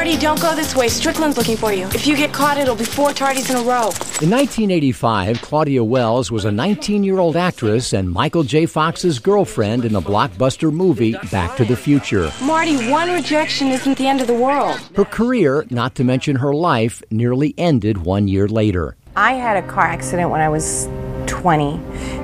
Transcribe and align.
Marty, 0.00 0.16
don't 0.16 0.40
go 0.40 0.56
this 0.56 0.74
way. 0.74 0.88
Strickland's 0.88 1.36
looking 1.36 1.58
for 1.58 1.74
you. 1.74 1.84
If 1.88 2.06
you 2.06 2.16
get 2.16 2.32
caught, 2.32 2.56
it'll 2.56 2.74
be 2.74 2.86
four 2.86 3.10
tardies 3.10 3.50
in 3.50 3.56
a 3.56 3.58
row. 3.58 3.90
In 4.22 4.30
1985, 4.30 5.42
Claudia 5.42 5.84
Wells 5.84 6.30
was 6.30 6.46
a 6.46 6.50
19 6.50 7.04
year 7.04 7.18
old 7.18 7.36
actress 7.36 7.92
and 7.92 8.10
Michael 8.10 8.42
J. 8.42 8.64
Fox's 8.64 9.18
girlfriend 9.18 9.84
in 9.84 9.92
the 9.92 10.00
blockbuster 10.00 10.72
movie 10.72 11.16
Back 11.30 11.54
to 11.58 11.66
the 11.66 11.76
Future. 11.76 12.32
Marty, 12.42 12.88
one 12.88 13.10
rejection 13.10 13.68
isn't 13.68 13.98
the 13.98 14.06
end 14.06 14.22
of 14.22 14.26
the 14.26 14.32
world. 14.32 14.80
Her 14.96 15.04
career, 15.04 15.66
not 15.68 15.94
to 15.96 16.04
mention 16.04 16.36
her 16.36 16.54
life, 16.54 17.02
nearly 17.10 17.54
ended 17.58 17.98
one 17.98 18.26
year 18.26 18.48
later. 18.48 18.96
I 19.16 19.34
had 19.34 19.62
a 19.62 19.68
car 19.68 19.84
accident 19.84 20.30
when 20.30 20.40
I 20.40 20.48
was 20.48 20.88
20 21.30 21.76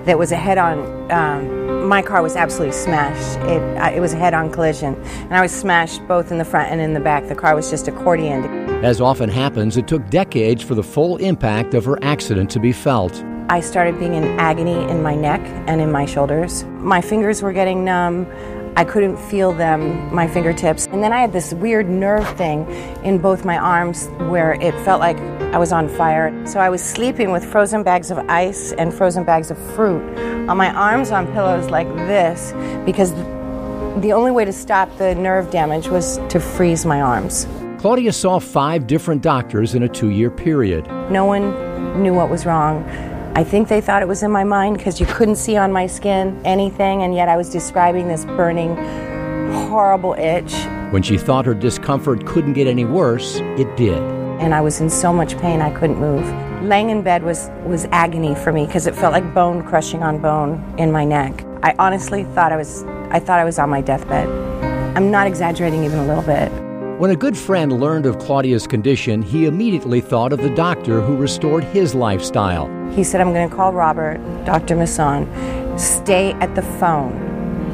that 0.04 0.18
was 0.18 0.32
a 0.32 0.36
head 0.36 0.59
on. 0.59 1.11
Um, 1.11 1.88
my 1.88 2.02
car 2.02 2.20
was 2.20 2.34
absolutely 2.34 2.77
smashed. 2.77 3.38
It, 3.48 3.62
it 3.96 4.00
was 4.00 4.12
a 4.12 4.16
head 4.16 4.34
on 4.34 4.50
collision. 4.50 4.95
And 5.05 5.34
I 5.34 5.41
was 5.41 5.52
smashed 5.52 6.06
both 6.09 6.32
in 6.32 6.38
the 6.38 6.45
front 6.45 6.73
and 6.73 6.80
in 6.80 6.95
the 6.95 7.00
back. 7.00 7.29
The 7.29 7.37
car 7.37 7.55
was 7.55 7.70
just 7.70 7.87
accordioned. 7.87 8.45
As 8.82 9.00
often 9.00 9.29
happens, 9.29 9.77
it 9.77 9.87
took 9.87 10.09
decades 10.10 10.65
for 10.65 10.74
the 10.74 10.82
full 10.82 11.16
impact 11.19 11.74
of 11.74 11.84
her 11.84 12.02
accident 12.02 12.51
to 12.51 12.59
be 12.59 12.73
felt. 12.73 13.24
I 13.48 13.60
started 13.60 14.01
being 14.01 14.15
in 14.15 14.24
agony 14.41 14.82
in 14.91 15.01
my 15.02 15.15
neck 15.15 15.41
and 15.68 15.80
in 15.80 15.93
my 15.93 16.04
shoulders. 16.04 16.65
My 16.65 17.01
fingers 17.01 17.43
were 17.43 17.52
getting 17.52 17.84
numb. 17.84 18.27
I 18.77 18.85
couldn't 18.85 19.16
feel 19.16 19.53
them, 19.53 20.15
my 20.15 20.29
fingertips. 20.29 20.87
And 20.89 21.03
then 21.03 21.11
I 21.11 21.19
had 21.19 21.33
this 21.33 21.55
weird 21.55 21.89
nerve 21.89 22.29
thing 22.37 22.71
in 23.02 23.16
both 23.16 23.43
my 23.43 23.57
arms 23.57 24.09
where 24.29 24.52
it 24.61 24.75
felt 24.85 25.01
like 25.01 25.16
I 25.55 25.57
was 25.57 25.73
on 25.73 25.89
fire. 25.89 26.47
So 26.47 26.61
I 26.61 26.69
was 26.69 26.83
sleeping 26.83 27.33
with 27.33 27.43
frozen 27.43 27.83
bags 27.83 28.11
of 28.11 28.19
ice 28.29 28.73
and 28.73 28.93
frozen 28.93 29.25
bags 29.25 29.51
of 29.51 29.57
fruit 29.75 30.02
on 30.47 30.59
my 30.59 30.71
arms 30.75 31.11
on 31.11 31.27
pillows 31.33 31.71
like 31.71 31.89
this 32.07 32.52
because 32.85 33.15
the 34.02 34.12
only 34.12 34.30
way 34.30 34.45
to 34.45 34.52
stop 34.52 34.95
the 34.99 35.15
nerve 35.15 35.51
damage 35.51 35.88
was 35.88 36.19
to 36.29 36.38
freeze 36.38 36.85
my 36.85 37.01
arms. 37.01 37.47
Claudia 37.79 38.13
saw 38.13 38.38
five 38.38 38.87
different 38.87 39.23
doctors 39.23 39.74
in 39.74 39.85
a 39.85 39.88
two 39.88 40.11
year 40.11 40.30
period. 40.30 40.87
No 41.11 41.24
one 41.24 42.02
knew 42.02 42.13
what 42.13 42.29
was 42.29 42.45
wrong. 42.45 42.85
I 43.37 43.45
think 43.45 43.68
they 43.68 43.82
thought 43.82 44.01
it 44.01 44.09
was 44.09 44.23
in 44.23 44.30
my 44.30 44.45
mind 44.45 44.79
because 44.79 44.98
you 44.98 45.04
couldn't 45.04 45.37
see 45.37 45.59
on 45.59 45.70
my 45.70 45.87
skin 45.87 46.40
anything, 46.46 47.02
and 47.02 47.15
yet 47.15 47.29
I 47.29 47.37
was 47.37 47.51
describing 47.51 48.09
this 48.09 48.24
burning, 48.24 48.74
horrible 49.68 50.15
itch. 50.15 50.54
When 50.90 51.02
she 51.02 51.18
thought 51.18 51.45
her 51.45 51.52
discomfort 51.52 52.24
couldn't 52.24 52.54
get 52.54 52.66
any 52.66 52.87
worse, 52.87 53.37
it 53.59 53.76
did. 53.76 53.98
And 54.40 54.54
I 54.54 54.62
was 54.62 54.80
in 54.80 54.88
so 54.88 55.12
much 55.12 55.37
pain 55.37 55.60
I 55.60 55.70
couldn't 55.78 56.01
move. 56.01 56.24
Laying 56.62 56.88
in 56.88 57.02
bed 57.02 57.24
was, 57.24 57.51
was 57.66 57.84
agony 57.93 58.34
for 58.34 58.54
me 58.54 58.65
because 58.65 58.87
it 58.87 58.95
felt 58.95 59.12
like 59.12 59.34
bone 59.34 59.62
crushing 59.62 60.02
on 60.02 60.18
bone 60.18 60.74
in 60.78 60.90
my 60.90 61.04
neck. 61.04 61.45
I 61.62 61.74
honestly 61.78 62.24
thought 62.24 62.52
I 62.52 62.56
was 62.56 62.84
I 63.10 63.21
thought 63.21 63.38
I 63.38 63.45
was 63.45 63.59
on 63.59 63.68
my 63.68 63.82
deathbed. 63.82 64.28
I'm 64.97 65.10
not 65.10 65.26
exaggerating 65.26 65.84
even 65.84 65.98
a 65.98 66.06
little 66.06 66.22
bit. 66.22 66.50
When 66.99 67.11
a 67.11 67.16
good 67.16 67.37
friend 67.37 67.78
learned 67.78 68.06
of 68.06 68.19
Claudia's 68.19 68.66
condition, 68.66 69.21
he 69.21 69.44
immediately 69.44 70.00
thought 70.00 70.33
of 70.33 70.41
the 70.41 70.49
doctor 70.49 71.03
who 71.03 71.15
restored 71.15 71.62
his 71.62 71.94
lifestyle. 71.94 72.71
He 72.93 73.05
said, 73.05 73.21
I'm 73.21 73.34
going 73.34 73.50
to 73.50 73.55
call 73.55 73.75
Robert, 73.75 74.16
Dr. 74.47 74.77
Masson, 74.77 75.28
stay 75.78 76.33
at 76.41 76.55
the 76.55 76.62
phone. 76.62 77.12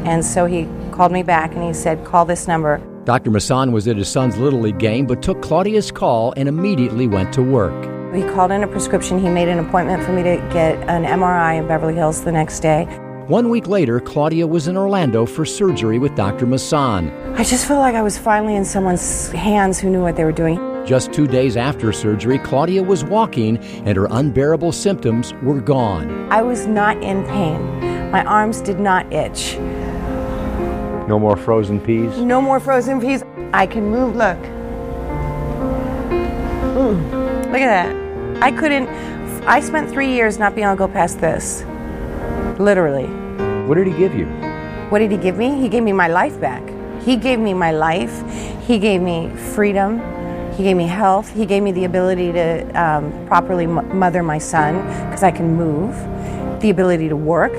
And 0.04 0.24
so 0.24 0.46
he 0.46 0.66
called 0.90 1.12
me 1.12 1.22
back 1.22 1.54
and 1.54 1.62
he 1.62 1.72
said, 1.72 2.04
Call 2.04 2.24
this 2.24 2.48
number. 2.48 2.82
Dr. 3.04 3.30
Masson 3.30 3.70
was 3.70 3.86
at 3.86 3.96
his 3.96 4.08
son's 4.08 4.38
Little 4.38 4.58
League 4.58 4.80
game, 4.80 5.06
but 5.06 5.22
took 5.22 5.40
Claudia's 5.40 5.92
call 5.92 6.34
and 6.36 6.48
immediately 6.48 7.06
went 7.06 7.32
to 7.34 7.44
work. 7.44 7.80
He 8.12 8.22
called 8.22 8.50
in 8.50 8.64
a 8.64 8.66
prescription. 8.66 9.20
He 9.20 9.28
made 9.28 9.46
an 9.46 9.60
appointment 9.60 10.02
for 10.02 10.10
me 10.10 10.24
to 10.24 10.36
get 10.52 10.76
an 10.88 11.04
MRI 11.04 11.60
in 11.60 11.68
Beverly 11.68 11.94
Hills 11.94 12.24
the 12.24 12.32
next 12.32 12.58
day. 12.58 12.88
One 13.32 13.48
week 13.48 13.66
later, 13.66 13.98
Claudia 13.98 14.46
was 14.46 14.68
in 14.68 14.76
Orlando 14.76 15.24
for 15.24 15.46
surgery 15.46 15.98
with 15.98 16.14
Dr. 16.14 16.44
Masson. 16.44 17.10
I 17.34 17.44
just 17.44 17.64
felt 17.64 17.80
like 17.80 17.94
I 17.94 18.02
was 18.02 18.18
finally 18.18 18.54
in 18.54 18.62
someone's 18.62 19.30
hands 19.30 19.80
who 19.80 19.88
knew 19.88 20.02
what 20.02 20.16
they 20.16 20.24
were 20.24 20.32
doing. 20.32 20.58
Just 20.84 21.14
two 21.14 21.26
days 21.26 21.56
after 21.56 21.94
surgery, 21.94 22.38
Claudia 22.38 22.82
was 22.82 23.04
walking 23.04 23.56
and 23.86 23.96
her 23.96 24.06
unbearable 24.10 24.70
symptoms 24.70 25.32
were 25.42 25.62
gone. 25.62 26.30
I 26.30 26.42
was 26.42 26.66
not 26.66 27.02
in 27.02 27.24
pain. 27.24 28.10
My 28.10 28.22
arms 28.22 28.60
did 28.60 28.78
not 28.78 29.10
itch. 29.10 29.56
No 31.08 31.18
more 31.18 31.38
frozen 31.38 31.80
peas? 31.80 32.14
No 32.18 32.42
more 32.42 32.60
frozen 32.60 33.00
peas. 33.00 33.24
I 33.54 33.66
can 33.66 33.88
move, 33.88 34.14
look. 34.14 34.36
Mm, 36.76 37.46
look 37.50 37.62
at 37.62 37.86
that. 37.86 38.42
I 38.42 38.52
couldn't, 38.52 38.88
I 39.46 39.60
spent 39.60 39.88
three 39.88 40.12
years 40.12 40.38
not 40.38 40.54
being 40.54 40.66
able 40.66 40.76
to 40.76 40.78
go 40.80 40.88
past 40.88 41.22
this. 41.22 41.64
Literally. 42.58 43.21
What 43.72 43.78
did 43.78 43.86
he 43.86 43.94
give 43.94 44.14
you? 44.14 44.26
What 44.90 44.98
did 44.98 45.10
he 45.10 45.16
give 45.16 45.38
me? 45.38 45.58
He 45.58 45.66
gave 45.66 45.82
me 45.82 45.92
my 45.92 46.06
life 46.06 46.38
back. 46.38 46.62
He 47.00 47.16
gave 47.16 47.38
me 47.38 47.54
my 47.54 47.72
life. 47.72 48.12
He 48.66 48.78
gave 48.78 49.00
me 49.00 49.30
freedom. 49.54 49.98
He 50.52 50.62
gave 50.62 50.76
me 50.76 50.86
health. 50.86 51.32
He 51.32 51.46
gave 51.46 51.62
me 51.62 51.72
the 51.72 51.86
ability 51.86 52.32
to 52.32 52.66
um, 52.78 53.26
properly 53.26 53.64
m- 53.64 53.98
mother 53.98 54.22
my 54.22 54.36
son 54.36 54.76
because 55.06 55.22
I 55.22 55.30
can 55.30 55.56
move, 55.56 55.96
the 56.60 56.68
ability 56.68 57.08
to 57.08 57.16
work. 57.16 57.54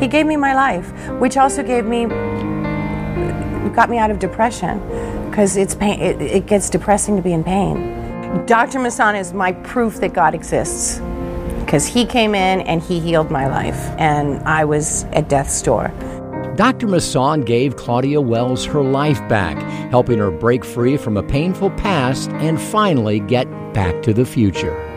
He 0.00 0.08
gave 0.08 0.24
me 0.24 0.38
my 0.38 0.54
life, 0.54 0.90
which 1.20 1.36
also 1.36 1.62
gave 1.62 1.84
me, 1.84 2.06
got 3.74 3.90
me 3.90 3.98
out 3.98 4.10
of 4.10 4.18
depression 4.18 4.80
because 5.28 5.58
it's 5.58 5.74
pain. 5.74 6.00
It, 6.00 6.22
it 6.22 6.46
gets 6.46 6.70
depressing 6.70 7.14
to 7.16 7.22
be 7.22 7.34
in 7.34 7.44
pain. 7.44 8.46
Dr. 8.46 8.78
Masson 8.78 9.16
is 9.16 9.34
my 9.34 9.52
proof 9.52 9.96
that 9.96 10.14
God 10.14 10.34
exists 10.34 11.02
because 11.68 11.86
he 11.86 12.06
came 12.06 12.34
in 12.34 12.62
and 12.62 12.80
he 12.82 12.98
healed 12.98 13.30
my 13.30 13.46
life, 13.46 13.76
and 13.98 14.40
I 14.48 14.64
was 14.64 15.04
at 15.12 15.28
death's 15.28 15.60
door. 15.60 15.88
Dr. 16.56 16.88
Masson 16.88 17.42
gave 17.42 17.76
Claudia 17.76 18.22
Wells 18.22 18.64
her 18.64 18.82
life 18.82 19.20
back, 19.28 19.58
helping 19.90 20.18
her 20.18 20.30
break 20.30 20.64
free 20.64 20.96
from 20.96 21.18
a 21.18 21.22
painful 21.22 21.68
past 21.72 22.30
and 22.30 22.58
finally 22.58 23.20
get 23.20 23.44
back 23.74 24.00
to 24.04 24.14
the 24.14 24.24
future. 24.24 24.87